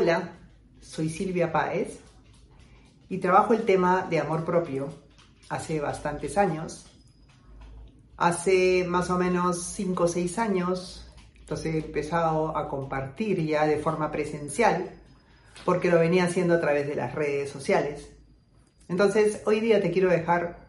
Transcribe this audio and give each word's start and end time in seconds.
Hola, 0.00 0.32
soy 0.80 1.10
Silvia 1.10 1.52
Páez 1.52 2.00
y 3.10 3.18
trabajo 3.18 3.52
el 3.52 3.66
tema 3.66 4.06
de 4.08 4.18
amor 4.18 4.46
propio 4.46 4.88
hace 5.50 5.78
bastantes 5.78 6.38
años. 6.38 6.86
Hace 8.16 8.86
más 8.88 9.10
o 9.10 9.18
menos 9.18 9.62
5 9.62 10.04
o 10.04 10.08
6 10.08 10.38
años, 10.38 11.06
entonces 11.40 11.74
he 11.74 11.78
empezado 11.80 12.56
a 12.56 12.66
compartir 12.66 13.44
ya 13.44 13.66
de 13.66 13.76
forma 13.76 14.10
presencial, 14.10 14.88
porque 15.66 15.90
lo 15.90 15.98
venía 15.98 16.24
haciendo 16.24 16.54
a 16.54 16.60
través 16.62 16.88
de 16.88 16.94
las 16.94 17.14
redes 17.14 17.50
sociales. 17.50 18.10
Entonces, 18.88 19.42
hoy 19.44 19.60
día 19.60 19.82
te 19.82 19.90
quiero 19.90 20.08
dejar 20.08 20.66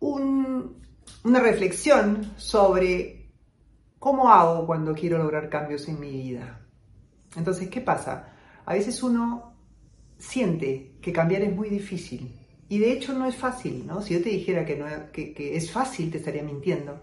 una 0.00 1.38
reflexión 1.38 2.32
sobre 2.36 3.30
cómo 4.00 4.32
hago 4.32 4.66
cuando 4.66 4.92
quiero 4.92 5.18
lograr 5.18 5.48
cambios 5.48 5.86
en 5.86 6.00
mi 6.00 6.10
vida. 6.10 6.64
Entonces, 7.36 7.68
¿qué 7.68 7.80
pasa? 7.80 8.32
A 8.64 8.74
veces 8.74 9.02
uno 9.02 9.54
siente 10.18 10.96
que 11.00 11.12
cambiar 11.12 11.42
es 11.42 11.54
muy 11.54 11.68
difícil. 11.68 12.34
Y 12.68 12.78
de 12.78 12.92
hecho 12.92 13.14
no 13.14 13.26
es 13.26 13.36
fácil, 13.36 13.86
¿no? 13.86 14.02
Si 14.02 14.14
yo 14.14 14.22
te 14.22 14.28
dijera 14.28 14.64
que, 14.66 15.56
es 15.56 15.70
fácil, 15.70 16.10
te 16.10 16.18
estaría 16.18 16.42
mintiendo. 16.42 17.00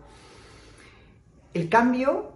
El 1.54 1.70
cambio 1.70 2.34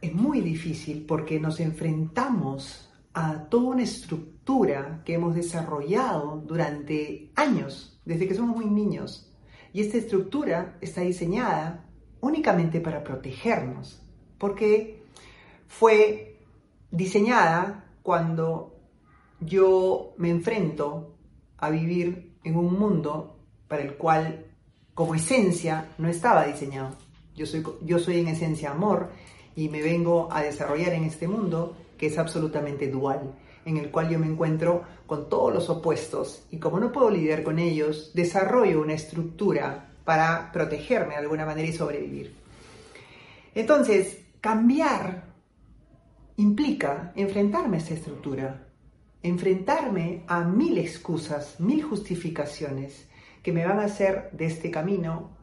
es 0.00 0.12
muy 0.12 0.40
difícil 0.40 1.06
porque 1.06 1.40
nos 1.40 1.58
enfrentamos 1.60 2.92
a 3.14 3.48
toda 3.48 3.70
una 3.70 3.82
estructura 3.82 5.02
que 5.06 5.14
hemos 5.14 5.34
desarrollado 5.34 6.42
durante 6.46 7.30
años, 7.34 7.98
desde 8.04 8.28
que 8.28 8.34
somos 8.34 8.56
muy 8.56 8.66
niños. 8.66 9.32
Y 9.72 9.80
esta 9.80 9.96
estructura 9.96 10.76
está 10.82 11.00
diseñada 11.00 11.86
únicamente 12.20 12.80
para 12.80 13.02
protegernos, 13.02 14.02
porque 14.38 15.02
fue 15.66 16.25
diseñada 16.96 17.84
cuando 18.02 18.74
yo 19.40 20.14
me 20.16 20.30
enfrento 20.30 21.14
a 21.58 21.68
vivir 21.68 22.36
en 22.42 22.56
un 22.56 22.78
mundo 22.78 23.36
para 23.68 23.82
el 23.82 23.94
cual 23.94 24.46
como 24.94 25.14
esencia 25.14 25.90
no 25.98 26.08
estaba 26.08 26.46
diseñado. 26.46 26.96
Yo 27.34 27.44
soy, 27.44 27.62
yo 27.82 27.98
soy 27.98 28.20
en 28.20 28.28
esencia 28.28 28.70
amor 28.70 29.10
y 29.54 29.68
me 29.68 29.82
vengo 29.82 30.28
a 30.32 30.42
desarrollar 30.42 30.94
en 30.94 31.04
este 31.04 31.28
mundo 31.28 31.76
que 31.98 32.06
es 32.06 32.18
absolutamente 32.18 32.88
dual, 32.90 33.34
en 33.66 33.76
el 33.76 33.90
cual 33.90 34.08
yo 34.08 34.18
me 34.18 34.26
encuentro 34.26 34.84
con 35.06 35.28
todos 35.28 35.52
los 35.52 35.68
opuestos 35.68 36.46
y 36.50 36.58
como 36.58 36.80
no 36.80 36.92
puedo 36.92 37.10
lidiar 37.10 37.42
con 37.42 37.58
ellos, 37.58 38.12
desarrollo 38.14 38.80
una 38.80 38.94
estructura 38.94 39.90
para 40.04 40.50
protegerme 40.52 41.14
de 41.14 41.20
alguna 41.20 41.44
manera 41.44 41.68
y 41.68 41.72
sobrevivir. 41.72 42.34
Entonces, 43.54 44.20
cambiar 44.40 45.25
implica 46.36 47.12
enfrentarme 47.16 47.76
a 47.76 47.80
esta 47.80 47.94
estructura, 47.94 48.68
enfrentarme 49.22 50.24
a 50.26 50.42
mil 50.44 50.78
excusas, 50.78 51.58
mil 51.60 51.82
justificaciones 51.82 53.08
que 53.42 53.52
me 53.52 53.66
van 53.66 53.78
a 53.80 53.84
hacer 53.84 54.30
de 54.32 54.46
este 54.46 54.70
camino 54.70 55.36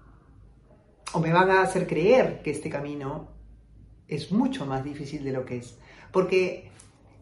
o 1.14 1.20
me 1.20 1.32
van 1.32 1.52
a 1.52 1.62
hacer 1.62 1.88
creer 1.88 2.42
que 2.42 2.52
este 2.52 2.70
camino 2.70 3.30
es 4.08 4.32
mucho 4.32 4.66
más 4.66 4.84
difícil 4.84 5.24
de 5.24 5.32
lo 5.32 5.46
que 5.46 5.58
es. 5.58 5.78
Porque 6.12 6.72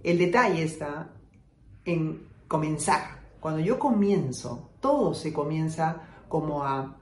el 0.03 0.17
detalle 0.17 0.63
está 0.63 1.13
en 1.85 2.27
comenzar. 2.47 3.21
Cuando 3.39 3.59
yo 3.59 3.79
comienzo, 3.79 4.71
todo 4.79 5.13
se 5.13 5.33
comienza 5.33 6.01
como 6.27 6.63
a 6.63 7.00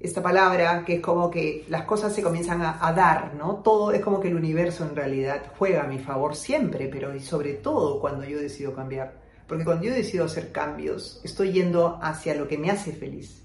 esta 0.00 0.22
palabra 0.22 0.84
que 0.84 0.94
es 0.96 1.00
como 1.00 1.30
que 1.30 1.64
las 1.68 1.82
cosas 1.82 2.14
se 2.14 2.22
comienzan 2.22 2.62
a, 2.62 2.92
dar, 2.92 3.34
¿no? 3.34 3.56
Todo 3.56 3.90
es 3.90 4.00
como 4.00 4.20
que 4.20 4.28
el 4.28 4.36
universo 4.36 4.84
en 4.84 4.94
realidad 4.94 5.52
juega 5.58 5.82
a 5.82 5.86
mi 5.88 5.98
favor 5.98 6.36
siempre, 6.36 6.88
pero 6.88 7.14
y 7.14 7.20
sobre 7.20 7.54
todo 7.54 8.00
cuando 8.00 8.24
yo 8.24 8.38
decido 8.38 8.74
cambiar. 8.74 9.20
Porque 9.48 9.64
cuando 9.64 9.84
yo 9.84 9.92
decido 9.92 10.26
hacer 10.26 10.52
cambios, 10.52 11.20
estoy 11.24 11.52
yendo 11.52 11.98
hacia 12.00 12.34
lo 12.34 12.46
que 12.46 12.58
me 12.58 12.70
hace 12.70 12.92
feliz. 12.92 13.44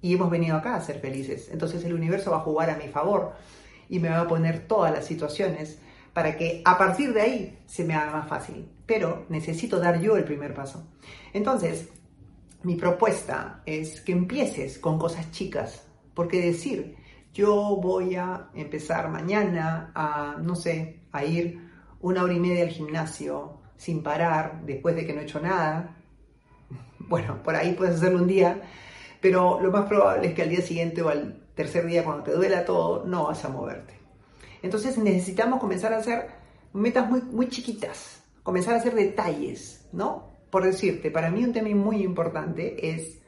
Y 0.00 0.14
hemos 0.14 0.30
venido 0.30 0.56
acá 0.56 0.74
a 0.74 0.80
ser 0.80 0.98
felices. 0.98 1.48
Entonces 1.52 1.84
el 1.84 1.94
universo 1.94 2.32
va 2.32 2.38
a 2.38 2.40
jugar 2.40 2.70
a 2.70 2.76
mi 2.76 2.88
favor 2.88 3.34
y 3.88 4.00
me 4.00 4.08
va 4.08 4.20
a 4.20 4.28
poner 4.28 4.66
todas 4.66 4.92
las 4.92 5.06
situaciones 5.06 5.78
para 6.12 6.36
que 6.36 6.62
a 6.64 6.76
partir 6.76 7.12
de 7.12 7.20
ahí 7.20 7.58
se 7.66 7.84
me 7.84 7.94
haga 7.94 8.12
más 8.12 8.28
fácil. 8.28 8.68
Pero 8.84 9.26
necesito 9.28 9.78
dar 9.78 10.00
yo 10.00 10.16
el 10.16 10.24
primer 10.24 10.54
paso. 10.54 10.88
Entonces, 11.32 11.88
mi 12.64 12.76
propuesta 12.76 13.62
es 13.66 14.00
que 14.00 14.12
empieces 14.12 14.78
con 14.78 14.98
cosas 14.98 15.30
chicas, 15.30 15.86
porque 16.14 16.40
decir, 16.40 16.96
yo 17.32 17.78
voy 17.80 18.16
a 18.16 18.48
empezar 18.54 19.10
mañana 19.10 19.92
a, 19.94 20.36
no 20.40 20.54
sé, 20.54 21.00
a 21.12 21.24
ir 21.24 21.60
una 22.00 22.22
hora 22.22 22.32
y 22.32 22.40
media 22.40 22.64
al 22.64 22.70
gimnasio 22.70 23.60
sin 23.76 24.02
parar 24.02 24.62
después 24.64 24.96
de 24.96 25.06
que 25.06 25.12
no 25.12 25.20
he 25.20 25.24
hecho 25.24 25.40
nada, 25.40 25.96
bueno, 27.00 27.42
por 27.42 27.54
ahí 27.54 27.74
puedes 27.74 27.96
hacerlo 27.96 28.22
un 28.22 28.28
día, 28.28 28.62
pero 29.20 29.60
lo 29.60 29.70
más 29.70 29.86
probable 29.86 30.28
es 30.28 30.34
que 30.34 30.42
al 30.42 30.48
día 30.50 30.62
siguiente 30.62 31.02
o 31.02 31.10
al 31.10 31.42
tercer 31.54 31.86
día, 31.86 32.02
cuando 32.02 32.24
te 32.24 32.32
duela 32.32 32.64
todo, 32.64 33.04
no 33.04 33.24
vas 33.24 33.44
a 33.44 33.48
moverte. 33.48 33.94
Entonces 34.62 34.96
necesitamos 34.96 35.60
comenzar 35.60 35.92
a 35.92 35.98
hacer 35.98 36.30
metas 36.72 37.08
muy, 37.10 37.20
muy 37.20 37.48
chiquitas, 37.48 38.22
comenzar 38.42 38.74
a 38.74 38.78
hacer 38.78 38.94
detalles, 38.94 39.86
¿no? 39.92 40.33
Por 40.54 40.62
decirte, 40.62 41.10
para 41.10 41.32
mí 41.32 41.42
un 41.42 41.52
tema 41.52 41.68
muy 41.70 42.04
importante 42.04 42.94
es 42.94 43.18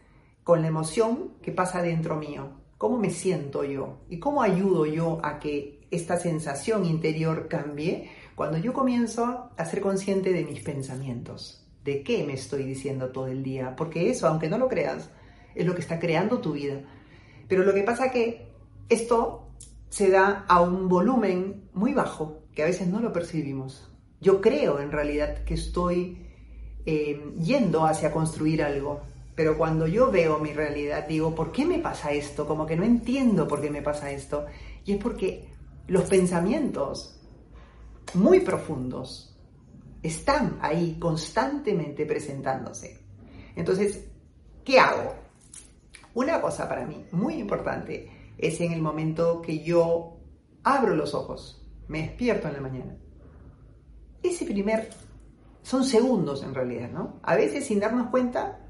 con 0.44 0.62
la 0.62 0.68
emoción 0.68 1.32
que 1.42 1.50
pasa 1.50 1.82
dentro 1.82 2.14
mío. 2.14 2.52
¿Cómo 2.78 2.98
me 2.98 3.10
siento 3.10 3.64
yo? 3.64 3.98
¿Y 4.08 4.20
cómo 4.20 4.42
ayudo 4.42 4.86
yo 4.86 5.18
a 5.24 5.40
que 5.40 5.88
esta 5.90 6.18
sensación 6.18 6.84
interior 6.84 7.48
cambie 7.48 8.12
cuando 8.36 8.58
yo 8.58 8.72
comienzo 8.72 9.50
a 9.56 9.64
ser 9.64 9.80
consciente 9.80 10.32
de 10.32 10.44
mis 10.44 10.62
pensamientos? 10.62 11.66
¿De 11.82 12.04
qué 12.04 12.22
me 12.22 12.34
estoy 12.34 12.62
diciendo 12.62 13.08
todo 13.08 13.26
el 13.26 13.42
día? 13.42 13.74
Porque 13.74 14.08
eso, 14.08 14.28
aunque 14.28 14.48
no 14.48 14.56
lo 14.56 14.68
creas, 14.68 15.10
es 15.56 15.66
lo 15.66 15.74
que 15.74 15.80
está 15.80 15.98
creando 15.98 16.38
tu 16.38 16.52
vida. 16.52 16.82
Pero 17.48 17.64
lo 17.64 17.74
que 17.74 17.82
pasa 17.82 18.12
que 18.12 18.52
esto 18.88 19.50
se 19.88 20.10
da 20.10 20.44
a 20.46 20.60
un 20.60 20.88
volumen 20.88 21.70
muy 21.74 21.92
bajo, 21.92 22.44
que 22.54 22.62
a 22.62 22.66
veces 22.66 22.86
no 22.86 23.00
lo 23.00 23.12
percibimos. 23.12 23.92
Yo 24.20 24.40
creo 24.40 24.78
en 24.78 24.92
realidad 24.92 25.42
que 25.42 25.54
estoy 25.54 26.25
eh, 26.86 27.34
yendo 27.40 27.84
hacia 27.84 28.12
construir 28.12 28.62
algo. 28.62 29.02
Pero 29.34 29.58
cuando 29.58 29.86
yo 29.86 30.10
veo 30.10 30.38
mi 30.38 30.52
realidad, 30.52 31.06
digo, 31.06 31.34
¿por 31.34 31.52
qué 31.52 31.66
me 31.66 31.80
pasa 31.80 32.12
esto? 32.12 32.46
Como 32.46 32.64
que 32.64 32.76
no 32.76 32.84
entiendo 32.84 33.46
por 33.46 33.60
qué 33.60 33.70
me 33.70 33.82
pasa 33.82 34.10
esto. 34.10 34.46
Y 34.84 34.92
es 34.92 35.02
porque 35.02 35.48
los 35.88 36.04
pensamientos 36.04 37.20
muy 38.14 38.40
profundos 38.40 39.36
están 40.02 40.58
ahí 40.62 40.96
constantemente 40.98 42.06
presentándose. 42.06 42.98
Entonces, 43.56 44.06
¿qué 44.64 44.78
hago? 44.78 45.14
Una 46.14 46.40
cosa 46.40 46.68
para 46.68 46.86
mí 46.86 47.04
muy 47.10 47.34
importante 47.34 48.10
es 48.38 48.60
en 48.60 48.72
el 48.72 48.80
momento 48.80 49.42
que 49.42 49.62
yo 49.62 50.16
abro 50.62 50.94
los 50.94 51.14
ojos, 51.14 51.62
me 51.88 52.02
despierto 52.02 52.48
en 52.48 52.54
la 52.54 52.60
mañana. 52.60 52.96
Ese 54.22 54.46
primer 54.46 54.88
son 55.66 55.82
segundos 55.82 56.44
en 56.44 56.54
realidad, 56.54 56.90
¿no? 56.92 57.18
A 57.24 57.34
veces 57.34 57.66
sin 57.66 57.80
darnos 57.80 58.06
cuenta, 58.10 58.60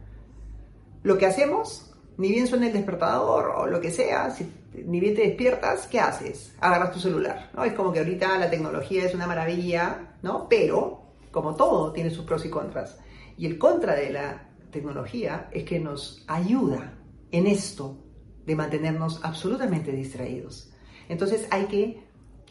lo 1.02 1.18
que 1.18 1.26
hacemos, 1.26 1.92
ni 2.16 2.30
bien 2.30 2.46
suena 2.46 2.68
el 2.68 2.72
despertador 2.72 3.52
o 3.54 3.66
lo 3.66 3.82
que 3.82 3.90
sea, 3.90 4.34
ni 4.72 4.98
bien 4.98 5.14
te 5.14 5.20
despiertas, 5.20 5.86
¿qué 5.88 6.00
haces? 6.00 6.54
Agarras 6.58 6.92
tu 6.92 6.98
celular, 6.98 7.50
¿no? 7.54 7.64
Es 7.64 7.74
como 7.74 7.92
que 7.92 7.98
ahorita 7.98 8.38
la 8.38 8.48
tecnología 8.48 9.04
es 9.04 9.14
una 9.14 9.26
maravilla, 9.26 10.16
¿no? 10.22 10.48
Pero, 10.48 11.02
como 11.32 11.54
todo, 11.54 11.92
tiene 11.92 12.08
sus 12.08 12.24
pros 12.24 12.46
y 12.46 12.48
contras. 12.48 12.98
Y 13.36 13.44
el 13.44 13.58
contra 13.58 13.94
de 13.94 14.08
la 14.08 14.48
tecnología 14.70 15.50
es 15.52 15.64
que 15.64 15.78
nos 15.78 16.24
ayuda 16.26 16.94
en 17.30 17.46
esto 17.46 17.98
de 18.46 18.56
mantenernos 18.56 19.20
absolutamente 19.22 19.92
distraídos. 19.92 20.72
Entonces 21.10 21.46
hay 21.50 21.66
que 21.66 22.02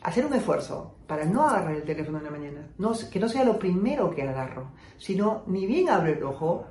hacer 0.04 0.24
un 0.24 0.36
esfuerzo 0.36 0.95
para 1.08 1.26
no 1.26 1.48
agarrar 1.48 1.76
el 1.76 1.84
teléfono 1.84 2.18
en 2.18 2.24
la 2.24 2.32
mañana, 2.32 2.70
no, 2.78 2.94
que 3.12 3.20
no 3.20 3.30
sea 3.30 3.44
lo 3.44 3.60
primero 3.60 4.10
que 4.10 4.24
agarro, 4.24 4.72
sino 4.98 5.44
ni 5.48 5.66
bien 5.66 5.90
abro 5.90 6.12
el 6.12 6.24
ojo, 6.24 6.66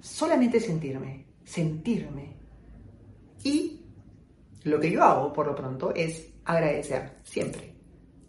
solamente 0.00 0.60
sentirme, 0.60 1.26
sentirme. 1.44 2.36
Y 3.44 3.84
lo 4.64 4.80
que 4.80 4.90
yo 4.90 5.04
hago, 5.04 5.32
por 5.32 5.46
lo 5.46 5.54
pronto, 5.54 5.94
es 5.94 6.32
agradecer, 6.44 7.18
siempre. 7.22 7.74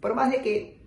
Por 0.00 0.14
más 0.14 0.30
de 0.30 0.42
que 0.42 0.78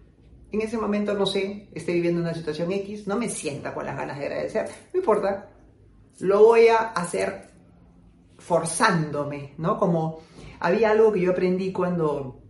en 0.51 0.62
ese 0.62 0.77
momento, 0.77 1.13
no 1.13 1.25
sé, 1.25 1.69
esté 1.74 1.94
viviendo 1.94 2.21
una 2.21 2.33
situación 2.33 2.71
X, 2.71 3.07
no 3.07 3.17
me 3.17 3.29
sienta 3.29 3.74
con 3.74 3.85
las 3.85 3.97
ganas 3.97 4.19
de 4.19 4.25
agradecer, 4.25 4.69
no 4.94 5.00
importa, 5.00 5.50
lo 6.19 6.44
voy 6.45 6.67
a 6.67 6.91
hacer 6.91 7.50
forzándome, 8.38 9.53
¿no? 9.57 9.77
Como 9.77 10.19
había 10.59 10.91
algo 10.91 11.12
que 11.12 11.21
yo 11.21 11.31
aprendí 11.31 11.71
cuando, 11.71 12.40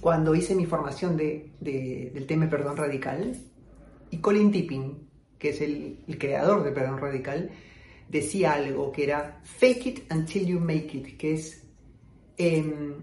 cuando 0.00 0.34
hice 0.34 0.54
mi 0.54 0.66
formación 0.66 1.16
de, 1.16 1.52
del 1.60 2.26
tema 2.26 2.48
perdón 2.48 2.76
radical, 2.76 3.36
y 4.10 4.18
Colin 4.18 4.52
Tipping, 4.52 5.08
que 5.38 5.50
es 5.50 5.60
el, 5.60 6.04
creador 6.18 6.62
del 6.62 6.74
perdón 6.74 6.98
radical, 6.98 7.50
decía 8.08 8.54
algo 8.54 8.92
que 8.92 9.04
era 9.04 9.40
fake 9.42 9.86
it 9.86 10.12
until 10.12 10.46
you 10.46 10.60
make 10.60 10.96
it, 10.96 11.16
que 11.16 11.34
es 11.34 11.66
em, 12.36 12.94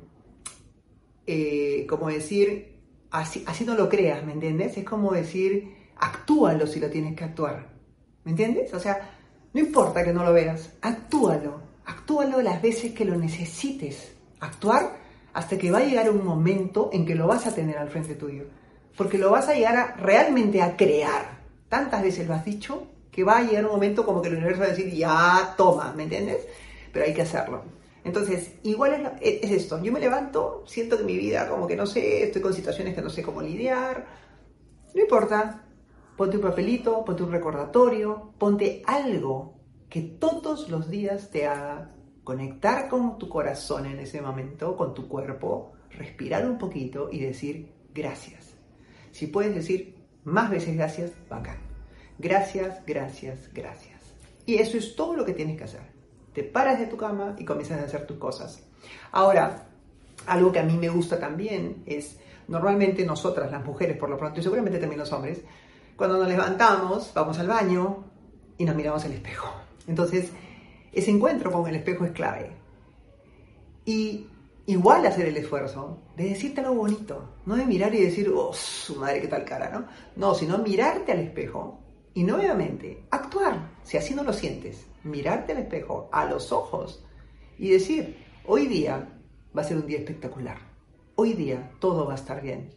eh, 1.27 1.85
como 1.87 2.09
decir, 2.09 2.79
así, 3.11 3.43
así 3.45 3.65
no 3.65 3.75
lo 3.75 3.89
creas, 3.89 4.25
¿me 4.25 4.33
entiendes? 4.33 4.77
Es 4.77 4.85
como 4.85 5.11
decir, 5.11 5.73
actúalo 5.97 6.67
si 6.67 6.79
lo 6.79 6.89
tienes 6.89 7.15
que 7.15 7.23
actuar, 7.23 7.73
¿me 8.23 8.31
entiendes? 8.31 8.73
O 8.73 8.79
sea, 8.79 9.17
no 9.53 9.59
importa 9.59 10.03
que 10.03 10.13
no 10.13 10.23
lo 10.23 10.33
veas, 10.33 10.73
actúalo, 10.81 11.61
actúalo 11.85 12.41
las 12.41 12.61
veces 12.61 12.93
que 12.93 13.05
lo 13.05 13.15
necesites. 13.15 14.13
Actuar 14.39 15.02
hasta 15.33 15.57
que 15.57 15.71
va 15.71 15.79
a 15.79 15.85
llegar 15.85 16.09
un 16.09 16.23
momento 16.23 16.89
en 16.93 17.05
que 17.05 17.15
lo 17.15 17.27
vas 17.27 17.47
a 17.47 17.55
tener 17.55 17.77
al 17.77 17.89
frente 17.89 18.15
tuyo. 18.15 18.45
Porque 18.95 19.17
lo 19.17 19.31
vas 19.31 19.49
a 19.49 19.55
llegar 19.55 19.75
a, 19.75 19.95
realmente 19.95 20.61
a 20.61 20.77
crear. 20.77 21.41
Tantas 21.67 22.03
veces 22.03 22.27
lo 22.27 22.35
has 22.35 22.45
dicho 22.45 22.87
que 23.11 23.23
va 23.23 23.37
a 23.37 23.43
llegar 23.43 23.65
un 23.65 23.71
momento 23.71 24.05
como 24.05 24.21
que 24.21 24.29
el 24.29 24.35
universo 24.35 24.61
va 24.61 24.67
a 24.67 24.69
decir, 24.69 24.93
ya, 24.93 25.55
toma, 25.57 25.93
¿me 25.95 26.03
entiendes? 26.03 26.47
Pero 26.91 27.05
hay 27.05 27.13
que 27.13 27.23
hacerlo. 27.23 27.63
Entonces, 28.03 28.53
igual 28.63 29.15
es, 29.21 29.41
es, 29.43 29.51
esto. 29.51 29.81
Yo 29.81 29.91
me 29.91 29.99
levanto, 29.99 30.63
siento 30.67 30.97
que 30.97 31.03
mi 31.03 31.17
vida 31.17 31.47
como 31.47 31.67
que 31.67 31.75
no 31.75 31.85
sé, 31.85 32.23
estoy 32.23 32.41
con 32.41 32.53
situaciones 32.53 32.93
que 32.93 33.01
no 33.01 33.09
sé 33.09 33.23
cómo 33.23 33.41
lidiar. 33.41 34.05
No 34.93 35.01
importa. 35.01 35.65
Ponte 36.17 36.37
un 36.37 36.43
papelito, 36.43 37.03
ponte 37.03 37.23
un 37.23 37.31
recordatorio, 37.31 38.33
ponte 38.37 38.83
algo 38.85 39.55
que 39.89 40.01
todos 40.01 40.69
los 40.69 40.89
días 40.89 41.31
te 41.31 41.47
haga 41.47 41.91
conectar 42.23 42.87
con 42.87 43.17
tu 43.17 43.29
corazón 43.29 43.85
en 43.85 43.99
ese 43.99 44.21
momento, 44.21 44.75
con 44.77 44.93
tu 44.93 45.07
cuerpo, 45.07 45.73
respirar 45.91 46.45
un 46.45 46.57
poquito 46.57 47.09
y 47.11 47.19
decir 47.19 47.71
gracias. 47.93 48.55
Si 49.11 49.27
puedes 49.27 49.53
decir 49.53 49.95
más 50.23 50.49
veces 50.49 50.75
gracias, 50.75 51.11
bacán. 51.29 51.57
Gracias, 52.17 52.83
gracias, 52.85 53.49
gracias. 53.53 54.01
Y 54.45 54.55
eso 54.55 54.77
es 54.77 54.95
todo 54.95 55.15
lo 55.15 55.25
que 55.25 55.33
tienes 55.33 55.57
que 55.57 55.65
hacer. 55.65 55.81
Te 56.33 56.43
paras 56.43 56.79
de 56.79 56.87
tu 56.87 56.97
cama 56.97 57.35
y 57.37 57.45
comienzas 57.45 57.81
a 57.81 57.85
hacer 57.85 58.07
tus 58.07 58.17
cosas. 58.17 58.63
Ahora, 59.11 59.67
algo 60.25 60.51
que 60.51 60.59
a 60.59 60.63
mí 60.63 60.77
me 60.77 60.89
gusta 60.89 61.19
también 61.19 61.83
es, 61.85 62.17
normalmente 62.47 63.05
nosotras, 63.05 63.51
las 63.51 63.63
mujeres 63.63 63.97
por 63.97 64.09
lo 64.09 64.17
pronto, 64.17 64.39
y 64.39 64.43
seguramente 64.43 64.79
también 64.79 64.99
los 64.99 65.11
hombres, 65.11 65.41
cuando 65.95 66.17
nos 66.17 66.27
levantamos, 66.27 67.11
vamos 67.13 67.37
al 67.39 67.47
baño 67.47 68.05
y 68.57 68.65
nos 68.65 68.75
miramos 68.75 69.05
al 69.05 69.13
espejo. 69.13 69.49
Entonces, 69.87 70.31
ese 70.93 71.11
encuentro 71.11 71.51
con 71.51 71.67
el 71.67 71.75
espejo 71.75 72.05
es 72.05 72.11
clave. 72.11 72.51
Y 73.85 74.27
igual 74.65 75.05
hacer 75.05 75.27
el 75.27 75.37
esfuerzo 75.37 75.99
de 76.15 76.29
decirte 76.29 76.61
algo 76.61 76.75
bonito, 76.75 77.35
no 77.45 77.55
de 77.55 77.65
mirar 77.65 77.93
y 77.93 78.01
decir, 78.01 78.31
oh, 78.33 78.53
su 78.53 78.95
madre, 78.95 79.21
qué 79.21 79.27
tal 79.27 79.43
cara, 79.43 79.69
¿no? 79.69 79.85
No, 80.15 80.33
sino 80.35 80.57
mirarte 80.59 81.11
al 81.11 81.19
espejo 81.19 81.79
y 82.13 82.23
nuevamente 82.23 83.03
actuar, 83.09 83.71
si 83.83 83.97
así 83.97 84.13
no 84.13 84.23
lo 84.23 84.31
sientes, 84.31 84.85
mirarte 85.03 85.51
al 85.51 85.59
espejo, 85.59 86.09
a 86.11 86.25
los 86.25 86.51
ojos 86.51 87.03
y 87.57 87.69
decir, 87.69 88.17
hoy 88.45 88.67
día 88.67 89.09
va 89.55 89.61
a 89.61 89.65
ser 89.65 89.77
un 89.77 89.87
día 89.87 89.97
espectacular, 89.97 90.57
hoy 91.15 91.33
día 91.33 91.71
todo 91.79 92.05
va 92.05 92.13
a 92.13 92.17
estar 92.17 92.41
bien. 92.41 92.69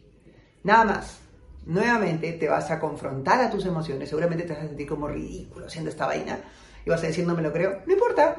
Nada 0.63 0.85
más, 0.85 1.21
nuevamente 1.67 2.33
te 2.33 2.47
vas 2.47 2.71
a 2.71 2.79
confrontar 2.79 3.41
a 3.41 3.49
tus 3.49 3.65
emociones, 3.65 4.09
seguramente 4.09 4.45
te 4.45 4.53
vas 4.53 4.63
a 4.63 4.67
sentir 4.67 4.87
como 4.87 5.07
ridículo 5.07 5.67
haciendo 5.67 5.89
esta 5.89 6.07
vaina, 6.07 6.39
y 6.85 6.89
vas 6.89 7.03
a 7.03 7.07
decir, 7.07 7.27
no 7.27 7.35
me 7.35 7.41
lo 7.41 7.51
creo. 7.51 7.81
No 7.85 7.93
importa, 7.93 8.37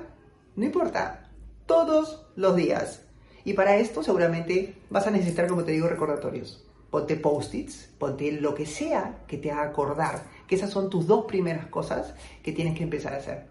no 0.56 0.64
importa. 0.64 1.30
Todos 1.66 2.26
los 2.34 2.56
días. 2.56 3.02
Y 3.44 3.52
para 3.52 3.76
esto 3.76 4.02
seguramente 4.02 4.76
vas 4.88 5.06
a 5.06 5.10
necesitar, 5.10 5.46
como 5.46 5.64
te 5.64 5.72
digo, 5.72 5.86
recordatorios. 5.86 6.64
Ponte 6.90 7.16
post-its, 7.16 7.90
ponte 7.98 8.32
lo 8.32 8.54
que 8.54 8.64
sea 8.64 9.24
que 9.26 9.36
te 9.36 9.50
haga 9.50 9.64
acordar, 9.64 10.22
que 10.46 10.54
esas 10.54 10.70
son 10.70 10.88
tus 10.88 11.06
dos 11.06 11.26
primeras 11.26 11.66
cosas 11.66 12.14
que 12.42 12.52
tienes 12.52 12.74
que 12.74 12.84
empezar 12.84 13.12
a 13.12 13.18
hacer. 13.18 13.46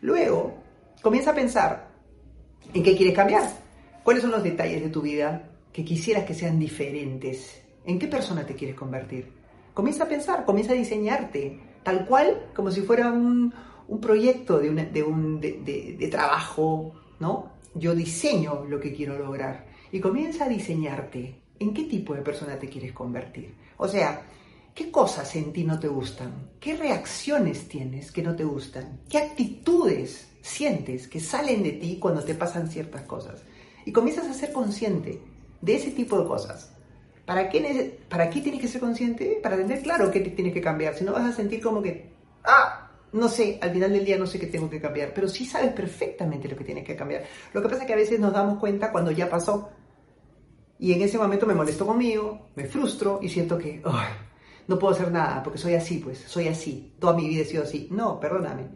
Luego, 0.00 0.54
comienza 1.02 1.32
a 1.32 1.34
pensar 1.34 1.88
en 2.72 2.84
qué 2.84 2.96
quieres 2.96 3.16
cambiar. 3.16 3.50
¿Cuáles 4.04 4.22
son 4.22 4.30
los 4.30 4.44
detalles 4.44 4.80
de 4.80 4.90
tu 4.90 5.02
vida 5.02 5.50
que 5.72 5.84
quisieras 5.84 6.24
que 6.24 6.34
sean 6.34 6.60
diferentes? 6.60 7.65
¿En 7.86 8.00
qué 8.00 8.08
persona 8.08 8.44
te 8.44 8.54
quieres 8.54 8.76
convertir? 8.76 9.32
Comienza 9.72 10.04
a 10.04 10.08
pensar, 10.08 10.44
comienza 10.44 10.72
a 10.72 10.76
diseñarte, 10.76 11.60
tal 11.84 12.04
cual 12.04 12.50
como 12.54 12.70
si 12.72 12.80
fuera 12.80 13.12
un, 13.12 13.54
un 13.86 14.00
proyecto 14.00 14.58
de, 14.58 14.70
de, 14.86 15.02
un, 15.04 15.40
de, 15.40 15.96
de, 15.98 16.08
trabajo, 16.08 16.94
¿no? 17.20 17.52
Yo 17.74 17.94
diseño 17.94 18.64
lo 18.64 18.80
que 18.80 18.92
quiero 18.92 19.16
lograr 19.18 19.66
y 19.92 20.00
comienza 20.00 20.46
a 20.46 20.48
diseñarte 20.48 21.42
en 21.60 21.72
qué 21.72 21.84
tipo 21.84 22.14
de 22.14 22.22
persona 22.22 22.58
te 22.58 22.68
quieres 22.68 22.92
convertir. 22.92 23.54
O 23.76 23.86
sea, 23.86 24.22
¿qué 24.74 24.90
cosas 24.90 25.36
en 25.36 25.52
ti 25.52 25.62
no 25.62 25.78
te 25.78 25.86
gustan? 25.86 26.50
¿Qué 26.58 26.76
reacciones 26.76 27.68
tienes 27.68 28.10
que 28.10 28.22
no 28.22 28.34
te 28.34 28.44
gustan? 28.44 29.00
¿Qué 29.08 29.18
actitudes 29.18 30.32
sientes 30.42 31.06
que 31.06 31.20
salen 31.20 31.62
de 31.62 31.72
ti 31.72 31.98
cuando 32.00 32.24
te 32.24 32.34
pasan 32.34 32.68
ciertas 32.68 33.02
cosas? 33.02 33.44
Y 33.84 33.92
comienzas 33.92 34.26
a 34.26 34.34
ser 34.34 34.52
consciente 34.52 35.20
de 35.60 35.76
ese 35.76 35.92
tipo 35.92 36.18
de 36.18 36.26
cosas. 36.26 36.75
¿Para 37.26 37.48
qué, 37.48 37.98
¿Para 38.08 38.30
qué 38.30 38.40
tienes 38.40 38.60
que 38.60 38.68
ser 38.68 38.80
consciente? 38.80 39.40
Para 39.42 39.56
tener 39.56 39.82
claro 39.82 40.10
qué 40.12 40.20
te 40.20 40.30
tienes 40.30 40.54
que 40.54 40.60
cambiar. 40.60 40.94
Si 40.94 41.04
no 41.04 41.12
vas 41.12 41.24
a 41.24 41.32
sentir 41.32 41.60
como 41.60 41.82
que, 41.82 42.12
ah, 42.44 42.88
no 43.12 43.28
sé, 43.28 43.58
al 43.60 43.72
final 43.72 43.92
del 43.92 44.04
día 44.04 44.16
no 44.16 44.26
sé 44.26 44.38
qué 44.38 44.46
tengo 44.46 44.70
que 44.70 44.80
cambiar, 44.80 45.12
pero 45.12 45.26
sí 45.26 45.44
sabes 45.44 45.72
perfectamente 45.72 46.48
lo 46.48 46.56
que 46.56 46.64
tienes 46.64 46.84
que 46.84 46.94
cambiar. 46.94 47.24
Lo 47.52 47.60
que 47.60 47.68
pasa 47.68 47.82
es 47.82 47.86
que 47.88 47.92
a 47.94 47.96
veces 47.96 48.20
nos 48.20 48.32
damos 48.32 48.60
cuenta 48.60 48.92
cuando 48.92 49.10
ya 49.10 49.28
pasó. 49.28 49.70
Y 50.78 50.92
en 50.92 51.02
ese 51.02 51.18
momento 51.18 51.46
me 51.46 51.54
molesto 51.54 51.84
conmigo, 51.84 52.48
me 52.54 52.66
frustro 52.66 53.18
y 53.20 53.28
siento 53.28 53.58
que 53.58 53.82
no 54.68 54.78
puedo 54.78 54.94
hacer 54.94 55.10
nada 55.10 55.42
porque 55.42 55.58
soy 55.58 55.74
así, 55.74 55.98
pues, 55.98 56.18
soy 56.18 56.46
así. 56.46 56.94
Toda 57.00 57.14
mi 57.14 57.28
vida 57.28 57.42
he 57.42 57.46
sido 57.46 57.64
así. 57.64 57.88
No, 57.90 58.20
perdóname. 58.20 58.68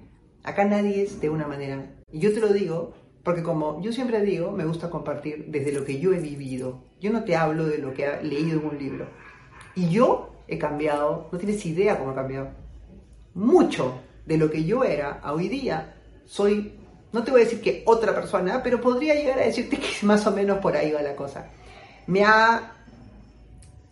Acá 0.43 0.65
nadie 0.65 1.03
es 1.03 1.21
de 1.21 1.31
una 1.31 1.47
manera. 1.47 2.01
Y 2.11 2.19
yo 2.19 2.33
te 2.33 2.41
lo 2.41 2.53
digo 2.53 2.95
porque 3.23 3.43
como 3.43 3.83
yo 3.83 3.93
siempre 3.93 4.23
digo, 4.23 4.51
me 4.51 4.65
gusta 4.65 4.89
compartir 4.89 5.47
desde 5.49 5.73
lo 5.73 5.85
que 5.85 5.99
yo 5.99 6.13
he 6.13 6.21
vivido. 6.21 6.81
Yo 7.01 7.13
no 7.13 7.25
te 7.25 7.37
hablo 7.37 7.67
de 7.67 7.79
lo 7.79 7.93
que 7.93 8.07
he 8.07 8.23
leído 8.23 8.61
en 8.61 8.67
un 8.67 8.79
libro. 8.79 9.09
Y 9.75 9.89
yo 9.91 10.31
he 10.49 10.59
cambiado, 10.59 11.29
no 11.31 11.39
tienes 11.39 11.65
idea 11.67 11.99
cómo 11.99 12.13
he 12.13 12.15
cambiado. 12.15 12.49
Mucho 13.35 14.01
de 14.27 14.39
lo 14.39 14.51
que 14.51 14.65
yo 14.65 14.85
era 14.85 15.21
hoy 15.25 15.49
día, 15.49 15.97
soy, 16.25 16.75
no 17.13 17.23
te 17.23 17.31
voy 17.31 17.43
a 17.43 17.45
decir 17.45 17.61
que 17.61 17.83
otra 17.87 18.15
persona, 18.15 18.63
pero 18.63 18.81
podría 18.81 19.15
llegar 19.15 19.39
a 19.39 19.47
decirte 19.47 19.79
que 19.79 19.89
más 20.07 20.27
o 20.27 20.31
menos 20.31 20.59
por 20.59 20.77
ahí 20.77 20.91
va 20.93 21.03
la 21.03 21.15
cosa. 21.15 21.49
Me 22.07 22.25
ha, 22.25 22.73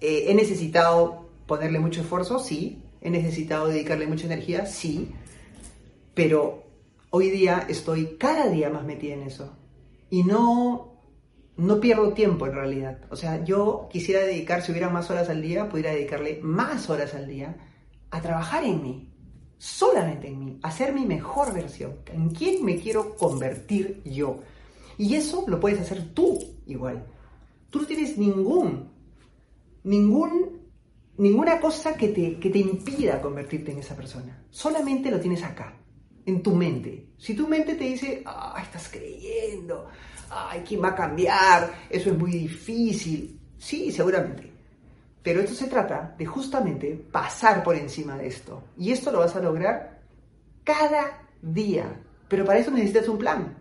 eh, 0.00 0.24
he 0.28 0.34
necesitado 0.34 1.28
ponerle 1.46 1.78
mucho 1.80 2.00
esfuerzo, 2.00 2.38
sí, 2.38 2.82
he 3.00 3.10
necesitado 3.10 3.68
dedicarle 3.68 4.06
mucha 4.06 4.26
energía, 4.26 4.66
sí, 4.66 5.12
pero 6.14 6.67
hoy 7.10 7.30
día 7.30 7.66
estoy 7.68 8.16
cada 8.18 8.48
día 8.48 8.70
más 8.70 8.84
metida 8.84 9.14
en 9.14 9.22
eso. 9.22 9.56
Y 10.10 10.22
no, 10.24 11.02
no 11.56 11.80
pierdo 11.80 12.12
tiempo 12.12 12.46
en 12.46 12.54
realidad. 12.54 12.98
O 13.10 13.16
sea, 13.16 13.44
yo 13.44 13.88
quisiera 13.90 14.20
dedicar, 14.20 14.62
si 14.62 14.72
hubiera 14.72 14.88
más 14.88 15.10
horas 15.10 15.28
al 15.28 15.42
día, 15.42 15.68
pudiera 15.68 15.92
dedicarle 15.92 16.40
más 16.42 16.88
horas 16.88 17.14
al 17.14 17.26
día 17.26 17.56
a 18.10 18.22
trabajar 18.22 18.64
en 18.64 18.82
mí, 18.82 19.12
solamente 19.58 20.28
en 20.28 20.38
mí, 20.38 20.58
hacer 20.62 20.92
mi 20.92 21.04
mejor 21.04 21.52
versión, 21.52 21.96
en 22.06 22.30
quién 22.30 22.64
me 22.64 22.78
quiero 22.78 23.16
convertir 23.16 24.02
yo. 24.04 24.40
Y 24.96 25.14
eso 25.14 25.44
lo 25.46 25.60
puedes 25.60 25.80
hacer 25.80 26.14
tú 26.14 26.38
igual. 26.66 27.06
Tú 27.70 27.80
no 27.80 27.86
tienes 27.86 28.16
ningún, 28.16 28.90
ningún, 29.84 30.62
ninguna 31.18 31.60
cosa 31.60 31.94
que 31.94 32.08
te, 32.08 32.38
que 32.38 32.50
te 32.50 32.58
impida 32.58 33.20
convertirte 33.20 33.72
en 33.72 33.78
esa 33.78 33.94
persona. 33.94 34.44
Solamente 34.50 35.10
lo 35.10 35.20
tienes 35.20 35.42
acá, 35.42 35.76
en 36.26 36.42
tu 36.42 36.54
mente. 36.54 37.08
Si 37.18 37.34
tu 37.34 37.48
mente 37.48 37.74
te 37.74 37.84
dice, 37.84 38.22
ah, 38.24 38.58
estás 38.62 38.88
creyendo, 38.88 39.86
ay, 40.30 40.62
¿quién 40.66 40.82
va 40.82 40.88
a 40.88 40.94
cambiar? 40.94 41.72
Eso 41.88 42.10
es 42.10 42.18
muy 42.18 42.30
difícil. 42.30 43.38
Sí, 43.58 43.90
seguramente. 43.90 44.52
Pero 45.22 45.40
esto 45.40 45.54
se 45.54 45.66
trata 45.66 46.14
de 46.16 46.26
justamente 46.26 46.94
pasar 47.10 47.62
por 47.62 47.76
encima 47.76 48.16
de 48.16 48.28
esto. 48.28 48.64
Y 48.76 48.92
esto 48.92 49.10
lo 49.10 49.18
vas 49.18 49.34
a 49.36 49.40
lograr 49.40 50.00
cada 50.64 51.26
día. 51.42 52.00
Pero 52.28 52.44
para 52.44 52.58
eso 52.58 52.70
necesitas 52.70 53.08
un 53.08 53.18
plan. 53.18 53.56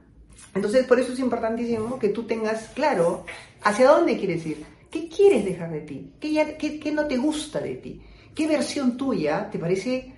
Entonces, 0.53 0.85
por 0.85 0.99
eso 0.99 1.13
es 1.13 1.19
importantísimo 1.19 1.97
que 1.97 2.09
tú 2.09 2.23
tengas 2.23 2.69
claro 2.69 3.25
hacia 3.63 3.87
dónde 3.87 4.17
quieres 4.17 4.45
ir, 4.45 4.63
¿Qué 4.89 5.09
quieres 5.09 5.45
dejar 5.45 5.71
de 5.71 5.81
ti? 5.81 6.13
¿Qué, 6.19 6.91
no 6.93 7.05
te 7.05 7.17
gusta 7.17 7.59
de 7.59 7.75
ti? 7.75 8.01
¿Qué 8.33 8.47
versión 8.47 8.95
tuya 8.95 9.49
te 9.49 9.59
parece, 9.59 10.13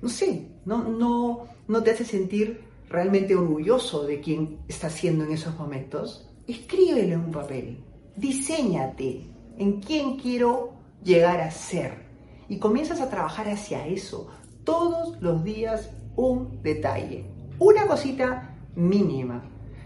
no 0.00 0.08
sé, 0.08 0.48
no, 0.64 0.84
no, 0.84 1.46
no 1.66 1.82
te 1.82 1.90
hace 1.90 2.04
sentir 2.04 2.60
realmente 2.88 3.34
orgulloso 3.34 4.04
de 4.04 4.20
quién 4.20 4.58
está 4.68 4.90
siendo 4.90 5.24
en 5.24 5.32
esos 5.32 5.58
momentos? 5.58 6.30
Escríbelo 6.46 7.14
en 7.14 7.20
un 7.20 7.30
papel, 7.30 7.84
diseñate 8.16 9.26
en 9.58 9.80
quién 9.80 10.16
quiero 10.16 10.72
llegar 11.02 11.40
a 11.40 11.50
ser 11.50 12.06
y 12.48 12.58
comienzas 12.58 13.00
a 13.00 13.10
trabajar 13.10 13.48
hacia 13.48 13.86
eso. 13.86 14.28
Todos 14.64 15.20
los 15.20 15.44
días 15.44 15.90
un 16.16 16.62
detalle, 16.62 17.24
una 17.58 17.86
cosita 17.86 18.56
mínima. 18.74 19.44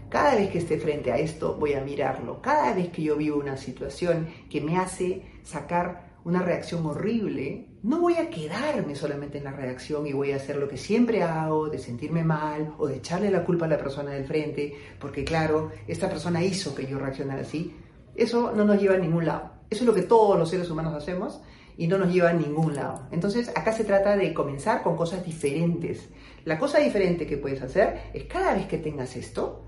Cada 0.09 0.35
vez 0.35 0.51
que 0.51 0.59
esté 0.59 0.77
frente 0.77 1.11
a 1.11 1.17
esto 1.17 1.55
voy 1.59 1.73
a 1.73 1.81
mirarlo. 1.81 2.41
Cada 2.41 2.73
vez 2.73 2.89
que 2.89 3.01
yo 3.01 3.15
vivo 3.15 3.39
una 3.39 3.57
situación 3.57 4.27
que 4.49 4.61
me 4.61 4.77
hace 4.77 5.23
sacar 5.43 6.12
una 6.25 6.41
reacción 6.41 6.85
horrible, 6.85 7.67
no 7.83 7.99
voy 7.99 8.15
a 8.15 8.29
quedarme 8.29 8.95
solamente 8.95 9.37
en 9.39 9.43
la 9.43 9.51
reacción 9.51 10.07
y 10.07 10.13
voy 10.13 10.31
a 10.31 10.37
hacer 10.37 10.55
lo 10.55 10.69
que 10.69 10.77
siempre 10.77 11.21
hago, 11.21 11.69
de 11.69 11.79
sentirme 11.79 12.23
mal 12.23 12.73
o 12.77 12.87
de 12.87 12.97
echarle 12.97 13.29
la 13.29 13.43
culpa 13.43 13.65
a 13.65 13.69
la 13.69 13.77
persona 13.77 14.11
del 14.11 14.25
frente, 14.25 14.73
porque 14.99 15.25
claro, 15.25 15.71
esta 15.87 16.07
persona 16.07 16.43
hizo 16.43 16.73
que 16.73 16.85
yo 16.85 16.97
reaccionara 16.97 17.41
así. 17.41 17.75
Eso 18.15 18.53
no 18.55 18.63
nos 18.63 18.81
lleva 18.81 18.95
a 18.95 18.99
ningún 18.99 19.25
lado. 19.25 19.51
Eso 19.69 19.83
es 19.83 19.87
lo 19.87 19.93
que 19.93 20.03
todos 20.03 20.37
los 20.37 20.49
seres 20.49 20.69
humanos 20.69 20.93
hacemos 20.93 21.41
y 21.77 21.87
no 21.87 21.97
nos 21.97 22.13
lleva 22.13 22.29
a 22.29 22.33
ningún 22.33 22.75
lado. 22.75 23.07
Entonces, 23.11 23.49
acá 23.49 23.73
se 23.73 23.83
trata 23.83 24.15
de 24.15 24.33
comenzar 24.33 24.83
con 24.83 24.95
cosas 24.95 25.25
diferentes. 25.25 26.09
La 26.45 26.59
cosa 26.59 26.79
diferente 26.79 27.25
que 27.25 27.37
puedes 27.37 27.61
hacer 27.61 28.11
es 28.13 28.25
cada 28.25 28.53
vez 28.53 28.67
que 28.67 28.77
tengas 28.77 29.15
esto, 29.17 29.63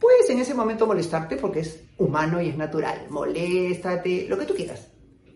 puedes 0.00 0.28
en 0.30 0.38
ese 0.38 0.54
momento 0.54 0.86
molestarte 0.86 1.36
porque 1.36 1.60
es 1.60 1.84
humano 1.98 2.40
y 2.40 2.48
es 2.48 2.56
natural. 2.56 3.06
Moléstate, 3.10 4.26
lo 4.28 4.38
que 4.38 4.46
tú 4.46 4.54
quieras. 4.54 4.88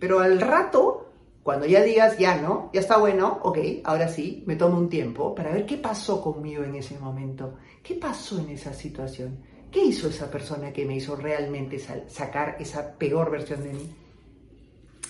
Pero 0.03 0.19
al 0.19 0.41
rato, 0.41 1.13
cuando 1.45 1.65
ya 1.65 1.81
digas, 1.81 2.19
ya 2.19 2.37
no, 2.37 2.71
ya 2.73 2.81
está 2.81 2.99
bueno, 2.99 3.39
ok, 3.45 3.59
ahora 3.85 4.09
sí, 4.09 4.43
me 4.49 4.57
tomo 4.57 4.77
un 4.77 4.89
tiempo 4.89 5.33
para 5.33 5.53
ver 5.53 5.65
qué 5.65 5.77
pasó 5.77 6.21
conmigo 6.21 6.65
en 6.65 6.75
ese 6.75 6.99
momento. 6.99 7.55
¿Qué 7.85 7.95
pasó 7.95 8.41
en 8.41 8.49
esa 8.49 8.75
situación? 8.75 9.39
¿Qué 9.71 9.85
hizo 9.85 10.09
esa 10.09 10.29
persona 10.29 10.73
que 10.73 10.85
me 10.85 10.97
hizo 10.97 11.15
realmente 11.15 11.79
sacar 12.09 12.57
esa 12.59 12.99
peor 12.99 13.31
versión 13.31 13.63
de 13.63 13.75
mí? 13.75 13.95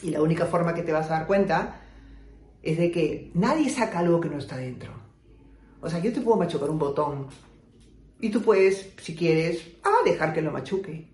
Y 0.02 0.10
la 0.10 0.20
única 0.20 0.44
forma 0.44 0.74
que 0.74 0.82
te 0.82 0.92
vas 0.92 1.06
a 1.10 1.14
dar 1.14 1.26
cuenta 1.26 1.80
es 2.62 2.76
de 2.76 2.90
que 2.90 3.30
nadie 3.32 3.70
saca 3.70 4.00
algo 4.00 4.20
que 4.20 4.28
no 4.28 4.36
está 4.36 4.58
dentro. 4.58 4.92
O 5.80 5.88
sea, 5.88 6.00
yo 6.00 6.12
te 6.12 6.20
puedo 6.20 6.36
machucar 6.36 6.68
un 6.68 6.78
botón 6.78 7.28
y 8.20 8.28
tú 8.28 8.42
puedes, 8.42 8.92
si 9.00 9.16
quieres, 9.16 9.70
ah, 9.84 10.02
dejar 10.04 10.34
que 10.34 10.42
lo 10.42 10.52
machuque. 10.52 11.08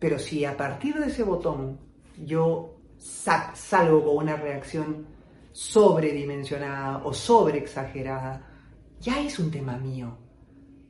Pero 0.00 0.18
si 0.18 0.44
a 0.44 0.56
partir 0.56 0.96
de 0.96 1.06
ese 1.06 1.22
botón 1.22 1.78
yo 2.18 2.73
salgo 3.04 4.04
con 4.04 4.16
una 4.16 4.36
reacción 4.36 5.06
sobredimensionada 5.52 7.02
o 7.04 7.12
sobreexagerada, 7.12 8.46
ya 9.00 9.20
es 9.20 9.38
un 9.38 9.50
tema 9.50 9.76
mío. 9.76 10.16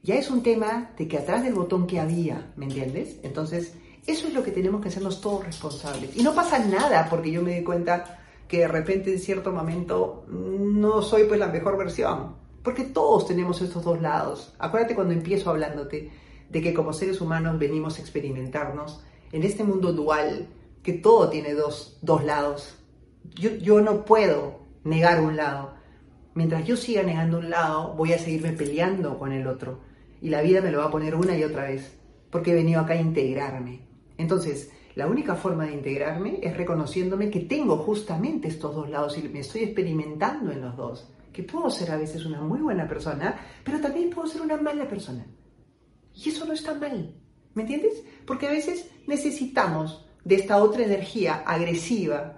Ya 0.03 0.17
es 0.17 0.31
un 0.31 0.43
tema 0.43 0.93
de 0.97 1.09
que 1.09 1.19
atrás 1.19 1.43
del 1.43 1.55
botón 1.55 1.87
que 1.87 1.99
había, 1.99 2.53
¿me 2.57 2.67
entiendes? 2.67 3.19
Entonces, 3.23 3.75
eso 4.07 4.29
es 4.29 4.35
lo 4.35 4.43
que 4.43 4.53
tenemos 4.53 4.81
que 4.81 4.89
hacernos 4.89 5.21
todos 5.21 5.45
responsables. 5.45 6.17
Y 6.17 6.23
no 6.23 6.35
pasa 6.35 6.59
nada 6.59 7.09
porque 7.09 7.31
yo 7.31 7.43
me 7.43 7.59
di 7.59 7.65
cuenta 7.65 8.19
que 8.47 8.59
de 8.59 8.69
repente 8.69 9.13
en 9.13 9.19
cierto 9.19 9.51
momento 9.51 10.25
no 10.29 11.03
soy 11.03 11.25
pues 11.25 11.41
la 11.41 11.49
mejor 11.49 11.77
versión. 11.79 12.37
Porque 12.63 12.85
todos 12.85 13.27
tenemos 13.27 13.61
estos 13.61 13.83
dos 13.83 14.01
lados. 14.01 14.55
Acuérdate 14.59 14.95
cuando 14.95 15.15
empiezo 15.15 15.51
hablándote 15.51 16.11
de 16.49 16.63
que 16.63 16.75
como 16.75 16.93
seres 16.93 17.21
humanos 17.21 17.59
venimos 17.59 17.99
a 17.99 18.03
experimentarnos 18.03 19.03
en 19.33 19.43
este 19.43 19.65
mundo 19.65 19.93
dual, 19.93 20.49
que 20.85 20.93
todo 20.93 21.31
tiene 21.31 21.55
dos, 21.55 21.99
dos 22.03 22.23
lados. 22.23 22.79
Yo, 23.35 23.57
yo 23.57 23.81
no 23.81 24.05
puedo 24.05 24.61
negar 24.85 25.21
un 25.21 25.35
lado. 25.35 25.75
Mientras 26.35 26.67
yo 26.67 26.77
siga 26.77 27.03
negando 27.03 27.39
un 27.39 27.49
lado, 27.49 27.95
voy 27.95 28.13
a 28.13 28.19
seguirme 28.19 28.53
peleando 28.53 29.19
con 29.19 29.33
el 29.33 29.47
otro. 29.47 29.81
Y 30.21 30.29
la 30.29 30.43
vida 30.43 30.61
me 30.61 30.71
lo 30.71 30.79
va 30.79 30.85
a 30.85 30.91
poner 30.91 31.15
una 31.15 31.37
y 31.37 31.43
otra 31.43 31.65
vez. 31.65 31.99
Porque 32.31 32.53
he 32.53 32.55
venido 32.55 32.83
acá 32.83 32.93
a 32.93 33.01
integrarme. 33.01 33.81
Entonces, 34.19 34.71
la 34.95 35.07
única 35.07 35.35
forma 35.35 35.65
de 35.65 35.73
integrarme 35.73 36.39
es 36.43 36.55
reconociéndome 36.55 37.31
que 37.31 37.41
tengo 37.41 37.79
justamente 37.79 38.49
estos 38.49 38.75
dos 38.75 38.91
lados 38.91 39.17
y 39.17 39.27
me 39.29 39.41
estoy 39.41 39.63
experimentando 39.63 40.53
en 40.53 40.61
los 40.61 40.77
dos. 40.77 41.11
Que 41.33 41.45
puedo 41.45 41.71
ser 41.71 41.93
a 41.93 41.97
veces 41.97 42.27
una 42.27 42.43
muy 42.43 42.61
buena 42.61 42.87
persona, 42.87 43.41
pero 43.65 43.81
también 43.81 44.11
puedo 44.11 44.29
ser 44.29 44.43
una 44.43 44.59
mala 44.59 44.87
persona. 44.87 45.25
Y 46.15 46.29
eso 46.29 46.45
no 46.45 46.53
está 46.53 46.75
mal. 46.75 47.15
¿Me 47.55 47.63
entiendes? 47.63 48.05
Porque 48.27 48.49
a 48.49 48.51
veces 48.51 48.91
necesitamos 49.07 50.05
de 50.25 50.35
esta 50.35 50.63
otra 50.63 50.85
energía 50.85 51.43
agresiva, 51.47 52.37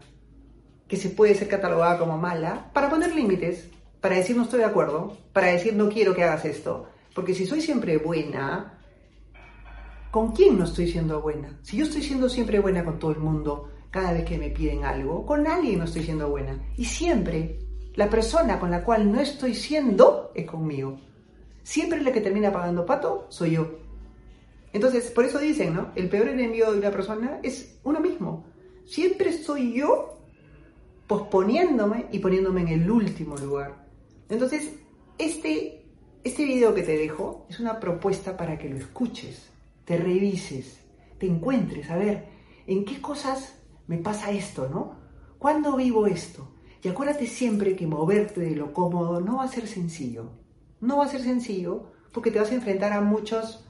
que 0.88 0.96
se 0.96 1.10
puede 1.10 1.34
ser 1.34 1.48
catalogada 1.48 1.98
como 1.98 2.18
mala, 2.18 2.70
para 2.72 2.90
poner 2.90 3.14
límites, 3.14 3.68
para 4.00 4.16
decir 4.16 4.36
no 4.36 4.42
estoy 4.42 4.60
de 4.60 4.66
acuerdo, 4.66 5.16
para 5.32 5.48
decir 5.48 5.74
no 5.74 5.88
quiero 5.88 6.14
que 6.14 6.24
hagas 6.24 6.44
esto. 6.44 6.88
Porque 7.14 7.34
si 7.34 7.46
soy 7.46 7.60
siempre 7.60 7.96
buena, 7.98 8.76
¿Con 10.16 10.32
quién 10.32 10.58
no 10.58 10.64
estoy 10.64 10.90
siendo 10.90 11.20
buena? 11.20 11.58
Si 11.60 11.76
yo 11.76 11.84
estoy 11.84 12.00
siendo 12.00 12.26
siempre 12.30 12.58
buena 12.58 12.82
con 12.82 12.98
todo 12.98 13.10
el 13.10 13.18
mundo, 13.18 13.68
cada 13.90 14.14
vez 14.14 14.24
que 14.24 14.38
me 14.38 14.48
piden 14.48 14.82
algo, 14.82 15.26
con 15.26 15.42
nadie 15.42 15.76
no 15.76 15.84
estoy 15.84 16.04
siendo 16.04 16.30
buena. 16.30 16.58
Y 16.78 16.86
siempre 16.86 17.58
la 17.96 18.08
persona 18.08 18.58
con 18.58 18.70
la 18.70 18.82
cual 18.82 19.12
no 19.12 19.20
estoy 19.20 19.54
siendo 19.54 20.32
es 20.34 20.46
conmigo. 20.46 20.98
Siempre 21.62 22.00
la 22.00 22.12
que 22.12 22.22
termina 22.22 22.50
pagando 22.50 22.86
pato 22.86 23.26
soy 23.28 23.50
yo. 23.50 23.85
Entonces, 24.76 25.10
por 25.10 25.24
eso 25.24 25.38
dicen, 25.38 25.74
¿no? 25.74 25.90
El 25.94 26.08
peor 26.08 26.28
enemigo 26.28 26.70
de 26.70 26.78
una 26.78 26.90
persona 26.90 27.40
es 27.42 27.78
uno 27.82 27.98
mismo. 27.98 28.44
Siempre 28.84 29.30
estoy 29.30 29.72
yo 29.72 30.18
posponiéndome 31.06 32.06
y 32.12 32.18
poniéndome 32.18 32.60
en 32.60 32.68
el 32.68 32.90
último 32.90 33.36
lugar. 33.36 33.86
Entonces, 34.28 34.74
este, 35.18 35.82
este 36.24 36.44
video 36.44 36.74
que 36.74 36.82
te 36.82 36.98
dejo 36.98 37.46
es 37.48 37.58
una 37.58 37.80
propuesta 37.80 38.36
para 38.36 38.58
que 38.58 38.68
lo 38.68 38.76
escuches 38.76 39.50
te 39.86 39.96
revises, 39.96 40.80
te 41.18 41.26
encuentres, 41.26 41.88
a 41.90 41.96
ver, 41.96 42.26
¿en 42.66 42.84
qué 42.84 43.00
cosas 43.00 43.54
me 43.86 43.98
pasa 43.98 44.32
esto, 44.32 44.68
no? 44.68 44.96
¿Cuándo 45.38 45.76
vivo 45.76 46.08
esto? 46.08 46.52
Y 46.82 46.88
acuérdate 46.88 47.26
siempre 47.26 47.76
que 47.76 47.86
moverte 47.86 48.40
de 48.40 48.56
lo 48.56 48.72
cómodo 48.72 49.20
no 49.20 49.38
va 49.38 49.44
a 49.44 49.48
ser 49.48 49.68
sencillo. 49.68 50.32
No 50.80 50.98
va 50.98 51.04
a 51.04 51.08
ser 51.08 51.22
sencillo 51.22 51.92
porque 52.12 52.32
te 52.32 52.40
vas 52.40 52.50
a 52.50 52.56
enfrentar 52.56 52.92
a 52.92 53.00
muchos, 53.00 53.64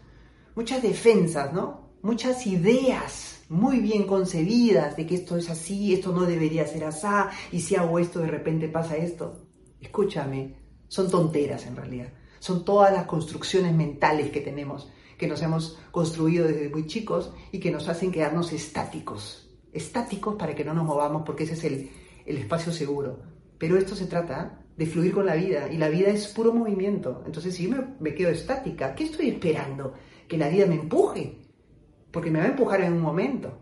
muchas 0.57 0.83
defensas, 0.83 1.53
¿no? 1.53 1.93
Muchas 2.03 2.45
ideas 2.47 3.45
muy 3.49 3.79
bien 3.79 4.05
concebidas 4.05 4.97
de 4.97 5.07
que 5.07 5.15
esto 5.15 5.37
es 5.37 5.49
así, 5.49 5.95
esto 5.95 6.11
no 6.13 6.23
debería 6.23 6.67
ser 6.67 6.85
así, 6.85 7.07
y 7.53 7.61
si 7.61 7.77
hago 7.77 8.01
esto 8.01 8.19
de 8.19 8.27
repente 8.27 8.69
pasa 8.69 8.97
esto. 8.97 9.47
Escúchame, 9.81 10.57
son 10.89 11.09
tonteras 11.09 11.65
en 11.67 11.77
realidad. 11.77 12.13
Son 12.41 12.65
todas 12.65 12.93
las 12.93 13.07
construcciones 13.07 13.73
mentales 13.73 14.31
que 14.33 14.41
tenemos 14.41 14.89
que 15.17 15.27
nos 15.27 15.43
hemos 15.43 15.79
construido 15.91 16.47
desde 16.47 16.69
muy 16.69 16.87
chicos 16.87 17.33
y 17.53 17.59
que 17.59 17.71
nos 17.71 17.89
hacen 17.89 18.13
quedarnos 18.13 18.53
estáticos, 18.53 19.51
estáticos 19.73 20.37
para 20.37 20.55
que 20.55 20.65
no 20.65 20.75
nos 20.75 20.85
movamos 20.85 21.23
porque 21.25 21.45
ese 21.45 21.55
es 21.55 21.65
el, 21.65 21.91
espacio 22.39 22.73
seguro. 22.73 23.21
Pero 23.59 23.79
esto 23.79 23.95
se 23.95 24.07
trata 24.07 24.63
de 24.77 24.87
fluir 24.87 25.15
con 25.15 25.25
la 25.25 25.35
vida 25.35 25.73
y 25.73 25.79
la 25.79 25.89
vida 25.89 26.09
es 26.09 26.29
puro 26.29 26.53
movimiento. 26.53 27.23
Entonces 27.25 27.55
si 27.55 27.69
yo 27.69 27.77
me 27.99 28.15
quedo 28.15 28.31
estática, 28.31 28.95
¿qué 28.95 29.05
estoy 29.05 29.31
esperando? 29.31 29.95
Que 30.29 30.39
la 30.39 30.49
vida 30.49 30.67
me 30.67 30.75
empuje, 30.75 31.39
porque 32.11 32.31
me 32.31 32.39
va 32.39 32.47
a 32.47 32.49
empujar 32.49 32.81
en 32.81 32.93
un 32.93 33.01
momento. 33.01 33.59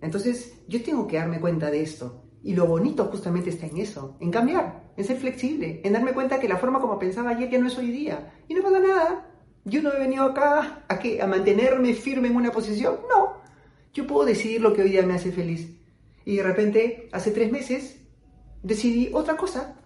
Entonces 0.00 0.60
yo 0.68 0.82
tengo 0.82 1.06
que 1.06 1.16
darme 1.16 1.40
cuenta 1.40 1.70
de 1.70 1.82
esto. 1.82 2.24
Y 2.42 2.54
lo 2.54 2.66
bonito 2.66 3.04
justamente 3.06 3.50
está 3.50 3.66
en 3.66 3.78
eso, 3.78 4.16
en 4.20 4.30
cambiar, 4.30 4.92
en 4.96 5.04
ser 5.04 5.18
flexible, 5.18 5.80
en 5.84 5.92
darme 5.92 6.12
cuenta 6.12 6.38
que 6.38 6.48
la 6.48 6.56
forma 6.56 6.80
como 6.80 6.98
pensaba 6.98 7.30
ayer 7.30 7.50
ya 7.50 7.58
no 7.58 7.66
es 7.66 7.76
hoy 7.76 7.90
día. 7.90 8.32
Y 8.48 8.54
no 8.54 8.62
pasa 8.62 8.78
nada, 8.78 9.26
yo 9.64 9.82
no 9.82 9.92
he 9.92 9.98
venido 9.98 10.24
acá 10.24 10.84
a, 10.88 10.98
qué? 10.98 11.20
a 11.20 11.26
mantenerme 11.26 11.94
firme 11.94 12.28
en 12.28 12.36
una 12.36 12.52
posición. 12.52 13.00
No, 13.08 13.42
yo 13.92 14.06
puedo 14.06 14.24
decidir 14.24 14.60
lo 14.60 14.72
que 14.72 14.82
hoy 14.82 14.90
día 14.90 15.02
me 15.02 15.14
hace 15.14 15.32
feliz. 15.32 15.76
Y 16.24 16.36
de 16.36 16.42
repente, 16.42 17.08
hace 17.12 17.32
tres 17.32 17.50
meses, 17.50 18.00
decidí 18.62 19.10
otra 19.12 19.36
cosa. 19.36 19.76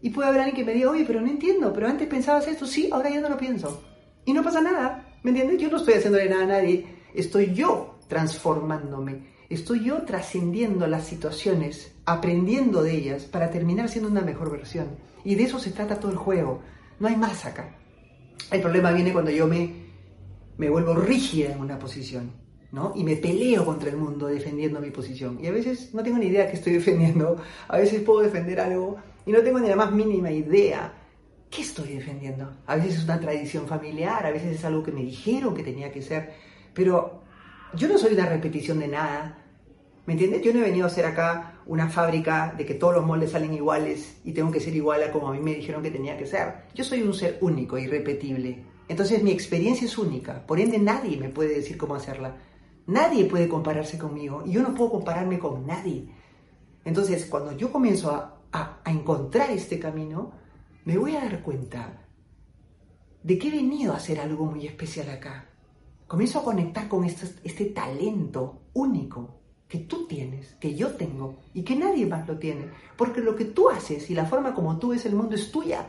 Y 0.00 0.10
puede 0.10 0.28
haber 0.28 0.40
alguien 0.40 0.56
que 0.56 0.64
me 0.64 0.74
diga, 0.74 0.90
oye, 0.90 1.04
pero 1.06 1.20
no 1.20 1.28
entiendo, 1.28 1.72
pero 1.72 1.86
antes 1.86 2.08
pensabas 2.08 2.48
esto, 2.48 2.66
sí, 2.66 2.88
ahora 2.90 3.10
ya 3.10 3.20
no 3.20 3.28
lo 3.28 3.36
pienso. 3.36 3.84
Y 4.24 4.32
no 4.32 4.42
pasa 4.42 4.60
nada, 4.60 5.11
¿me 5.22 5.30
entiendes? 5.30 5.60
Yo 5.60 5.70
no 5.70 5.76
estoy 5.76 5.94
haciéndole 5.94 6.28
nada 6.28 6.44
a 6.44 6.46
nadie, 6.46 6.86
estoy 7.14 7.54
yo 7.54 7.98
transformándome, 8.08 9.32
estoy 9.48 9.84
yo 9.84 10.02
trascendiendo 10.02 10.86
las 10.86 11.06
situaciones, 11.06 11.94
aprendiendo 12.04 12.82
de 12.82 12.94
ellas 12.94 13.24
para 13.24 13.50
terminar 13.50 13.88
siendo 13.88 14.10
una 14.10 14.22
mejor 14.22 14.50
versión. 14.50 14.88
Y 15.24 15.34
de 15.34 15.44
eso 15.44 15.58
se 15.58 15.70
trata 15.70 16.00
todo 16.00 16.10
el 16.10 16.18
juego, 16.18 16.62
no 16.98 17.08
hay 17.08 17.16
más 17.16 17.44
acá. 17.44 17.76
El 18.50 18.60
problema 18.60 18.92
viene 18.92 19.12
cuando 19.12 19.30
yo 19.30 19.46
me, 19.46 19.86
me 20.58 20.68
vuelvo 20.68 20.94
rígida 20.94 21.52
en 21.52 21.60
una 21.60 21.78
posición, 21.78 22.32
¿no? 22.72 22.92
Y 22.96 23.04
me 23.04 23.16
peleo 23.16 23.64
contra 23.64 23.90
el 23.90 23.96
mundo 23.96 24.26
defendiendo 24.26 24.80
mi 24.80 24.90
posición. 24.90 25.38
Y 25.40 25.46
a 25.46 25.52
veces 25.52 25.94
no 25.94 26.02
tengo 26.02 26.18
ni 26.18 26.26
idea 26.26 26.48
qué 26.50 26.56
estoy 26.56 26.72
defendiendo. 26.74 27.36
A 27.68 27.78
veces 27.78 28.02
puedo 28.02 28.20
defender 28.20 28.60
algo 28.60 28.96
y 29.24 29.32
no 29.32 29.40
tengo 29.42 29.60
ni 29.60 29.68
la 29.68 29.76
más 29.76 29.92
mínima 29.92 30.30
idea 30.30 31.01
qué 31.52 31.62
estoy 31.62 31.94
defendiendo. 31.94 32.50
A 32.66 32.76
veces 32.76 32.96
es 32.96 33.04
una 33.04 33.20
tradición 33.20 33.68
familiar, 33.68 34.24
a 34.24 34.30
veces 34.30 34.56
es 34.56 34.64
algo 34.64 34.82
que 34.82 34.90
me 34.90 35.02
dijeron 35.02 35.54
que 35.54 35.62
tenía 35.62 35.92
que 35.92 36.00
ser. 36.00 36.32
Pero 36.72 37.22
yo 37.74 37.88
no 37.88 37.98
soy 37.98 38.14
una 38.14 38.26
repetición 38.26 38.78
de 38.78 38.88
nada. 38.88 39.38
¿Me 40.06 40.14
entiendes? 40.14 40.42
Yo 40.42 40.52
no 40.52 40.60
he 40.60 40.62
venido 40.62 40.86
a 40.86 40.88
hacer 40.88 41.04
acá 41.04 41.60
una 41.66 41.88
fábrica 41.88 42.54
de 42.56 42.66
que 42.66 42.74
todos 42.74 42.94
los 42.94 43.04
moldes 43.04 43.32
salen 43.32 43.54
iguales 43.54 44.16
y 44.24 44.32
tengo 44.32 44.50
que 44.50 44.60
ser 44.60 44.74
igual 44.74 45.02
a 45.02 45.12
como 45.12 45.28
a 45.28 45.32
mí 45.32 45.40
me 45.40 45.54
dijeron 45.54 45.82
que 45.82 45.90
tenía 45.90 46.16
que 46.16 46.26
ser. 46.26 46.64
Yo 46.74 46.84
soy 46.84 47.02
un 47.02 47.14
ser 47.14 47.38
único, 47.40 47.78
irrepetible. 47.78 48.64
Entonces 48.88 49.22
mi 49.22 49.30
experiencia 49.30 49.86
es 49.86 49.96
única, 49.96 50.44
por 50.46 50.58
ende 50.58 50.78
nadie 50.78 51.16
me 51.16 51.28
puede 51.28 51.54
decir 51.54 51.76
cómo 51.76 51.94
hacerla. 51.94 52.36
Nadie 52.86 53.26
puede 53.26 53.48
compararse 53.48 53.96
conmigo 53.96 54.42
y 54.44 54.52
yo 54.52 54.62
no 54.62 54.74
puedo 54.74 54.90
compararme 54.90 55.38
con 55.38 55.66
nadie. 55.66 56.08
Entonces 56.84 57.26
cuando 57.26 57.56
yo 57.56 57.70
comienzo 57.70 58.10
a, 58.10 58.38
encontrar 58.84 59.50
este 59.50 59.78
camino, 59.78 60.32
me 60.84 60.98
voy 60.98 61.14
a 61.16 61.20
dar 61.20 61.42
cuenta 61.42 62.06
de 63.22 63.38
que 63.38 63.48
he 63.48 63.50
venido 63.52 63.92
a 63.92 63.96
hacer 63.96 64.18
algo 64.18 64.46
muy 64.46 64.66
especial 64.66 65.10
acá. 65.10 65.46
Comienzo 66.06 66.40
a 66.40 66.44
conectar 66.44 66.88
con 66.88 67.04
este, 67.04 67.28
este 67.44 67.66
talento 67.66 68.62
único 68.74 69.42
que 69.68 69.78
tú 69.78 70.06
tienes, 70.06 70.54
que 70.60 70.74
yo 70.74 70.88
tengo 70.96 71.38
y 71.54 71.62
que 71.62 71.76
nadie 71.76 72.04
más 72.06 72.26
lo 72.26 72.38
tiene. 72.38 72.66
Porque 72.96 73.20
lo 73.20 73.36
que 73.36 73.46
tú 73.46 73.70
haces 73.70 74.10
y 74.10 74.14
la 74.14 74.26
forma 74.26 74.54
como 74.54 74.78
tú 74.78 74.88
ves 74.88 75.06
el 75.06 75.14
mundo 75.14 75.34
es 75.34 75.50
tuya. 75.50 75.86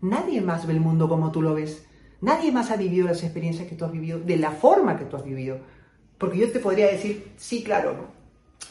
Nadie 0.00 0.40
más 0.40 0.66
ve 0.66 0.72
el 0.72 0.80
mundo 0.80 1.08
como 1.08 1.30
tú 1.30 1.42
lo 1.42 1.54
ves. 1.54 1.86
Nadie 2.22 2.50
más 2.50 2.70
ha 2.70 2.76
vivido 2.76 3.06
las 3.06 3.22
experiencias 3.22 3.68
que 3.68 3.76
tú 3.76 3.84
has 3.84 3.92
vivido 3.92 4.18
de 4.18 4.36
la 4.36 4.50
forma 4.50 4.96
que 4.96 5.04
tú 5.04 5.16
has 5.16 5.24
vivido. 5.24 5.58
Porque 6.18 6.38
yo 6.38 6.50
te 6.50 6.58
podría 6.58 6.86
decir, 6.86 7.32
sí, 7.36 7.62
claro, 7.62 8.08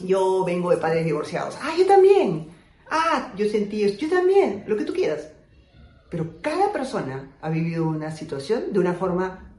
yo 0.00 0.44
vengo 0.44 0.70
de 0.70 0.78
padres 0.78 1.04
divorciados. 1.04 1.56
Ah, 1.62 1.72
yo 1.78 1.86
también. 1.86 2.48
Ah, 2.90 3.32
yo 3.36 3.48
sentí 3.48 3.84
esto, 3.84 4.06
yo 4.06 4.10
también, 4.10 4.64
lo 4.66 4.76
que 4.76 4.84
tú 4.84 4.92
quieras. 4.92 5.28
Pero 6.12 6.42
cada 6.42 6.70
persona 6.74 7.38
ha 7.40 7.48
vivido 7.48 7.88
una 7.88 8.10
situación 8.10 8.70
de 8.70 8.78
una 8.78 8.92
forma 8.92 9.50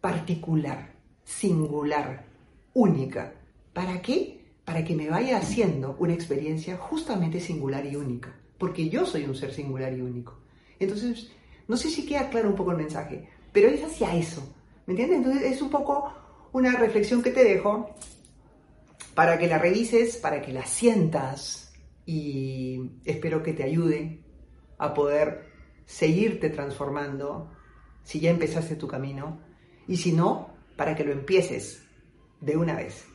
particular, 0.00 0.94
singular, 1.24 2.24
única. 2.72 3.34
¿Para 3.74 4.00
qué? 4.00 4.46
Para 4.64 4.82
que 4.82 4.94
me 4.94 5.10
vaya 5.10 5.36
haciendo 5.36 5.94
una 5.98 6.14
experiencia 6.14 6.78
justamente 6.78 7.38
singular 7.38 7.84
y 7.84 7.96
única, 7.96 8.34
porque 8.56 8.88
yo 8.88 9.04
soy 9.04 9.24
un 9.24 9.34
ser 9.34 9.52
singular 9.52 9.92
y 9.92 10.00
único. 10.00 10.40
Entonces, 10.78 11.30
no 11.68 11.76
sé 11.76 11.90
si 11.90 12.06
queda 12.06 12.30
claro 12.30 12.48
un 12.48 12.56
poco 12.56 12.70
el 12.70 12.78
mensaje, 12.78 13.28
pero 13.52 13.68
es 13.68 13.84
hacia 13.84 14.16
eso, 14.16 14.54
¿me 14.86 14.92
entiendes? 14.92 15.18
Entonces 15.18 15.52
es 15.52 15.60
un 15.60 15.68
poco 15.68 16.14
una 16.52 16.78
reflexión 16.78 17.22
que 17.22 17.30
te 17.30 17.44
dejo 17.44 17.90
para 19.14 19.36
que 19.36 19.48
la 19.48 19.58
revises, 19.58 20.16
para 20.16 20.40
que 20.40 20.54
la 20.54 20.64
sientas 20.64 21.74
y 22.06 22.90
espero 23.04 23.42
que 23.42 23.52
te 23.52 23.64
ayude 23.64 24.24
a 24.78 24.94
poder 24.94 25.52
seguirte 25.86 26.50
transformando, 26.50 27.50
si 28.02 28.20
ya 28.20 28.30
empezaste 28.30 28.76
tu 28.76 28.88
camino, 28.88 29.40
y 29.86 29.96
si 29.96 30.12
no, 30.12 30.54
para 30.76 30.94
que 30.94 31.04
lo 31.04 31.12
empieces 31.12 31.84
de 32.40 32.56
una 32.56 32.76
vez. 32.76 33.06